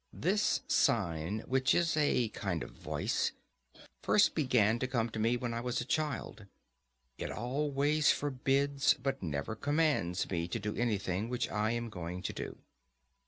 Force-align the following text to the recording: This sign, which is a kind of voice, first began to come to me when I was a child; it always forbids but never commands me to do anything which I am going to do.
This 0.11 0.61
sign, 0.67 1.41
which 1.45 1.75
is 1.75 1.95
a 1.95 2.29
kind 2.29 2.63
of 2.63 2.71
voice, 2.71 3.33
first 4.01 4.33
began 4.33 4.79
to 4.79 4.87
come 4.87 5.09
to 5.11 5.19
me 5.19 5.37
when 5.37 5.53
I 5.53 5.61
was 5.61 5.79
a 5.79 5.85
child; 5.85 6.47
it 7.19 7.29
always 7.29 8.11
forbids 8.11 8.95
but 8.95 9.21
never 9.21 9.55
commands 9.55 10.27
me 10.31 10.47
to 10.47 10.57
do 10.59 10.75
anything 10.75 11.29
which 11.29 11.51
I 11.51 11.73
am 11.73 11.89
going 11.91 12.23
to 12.23 12.33
do. 12.33 12.57